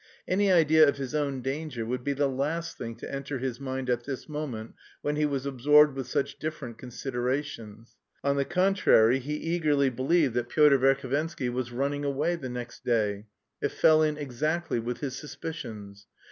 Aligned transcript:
Any 0.27 0.51
idea 0.51 0.87
of 0.89 0.97
his 0.97 1.13
own 1.13 1.43
danger 1.43 1.85
would 1.85 2.03
be 2.03 2.13
the 2.13 2.25
last 2.27 2.75
thing 2.75 2.95
to 2.95 3.13
enter 3.13 3.37
his 3.37 3.59
head 3.59 3.87
at 3.87 4.03
this 4.03 4.27
moment 4.27 4.73
when 5.03 5.15
he 5.15 5.27
was 5.27 5.45
absorbed 5.45 5.95
with 5.95 6.07
such 6.07 6.39
different 6.39 6.79
considerations. 6.79 7.97
On 8.23 8.35
the 8.35 8.43
contrary, 8.43 9.19
he 9.19 9.35
eagerly 9.35 9.91
believed 9.91 10.33
that 10.33 10.49
Pyotr 10.49 10.79
Verhovensky 10.79 11.53
was 11.53 11.71
running 11.71 12.03
away 12.03 12.35
the 12.35 12.49
next 12.49 12.83
day: 12.83 13.27
it 13.61 13.69
fell 13.69 14.01
in 14.01 14.17
exactly 14.17 14.79
with 14.79 15.01
his 15.01 15.15
suspicions! 15.17 16.07